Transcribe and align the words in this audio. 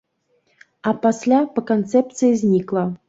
А 0.91 0.93
пасля, 1.03 1.41
па 1.59 1.65
канцэпцыі, 1.73 2.31
знікла. 2.41 2.89